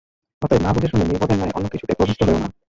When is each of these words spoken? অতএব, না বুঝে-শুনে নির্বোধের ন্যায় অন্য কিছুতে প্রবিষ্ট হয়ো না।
অতএব, 0.41 0.61
না 0.63 0.71
বুঝে-শুনে 0.75 1.03
নির্বোধের 1.03 1.37
ন্যায় 1.37 1.55
অন্য 1.57 1.67
কিছুতে 1.73 1.93
প্রবিষ্ট 1.97 2.21
হয়ো 2.23 2.39
না। 2.39 2.47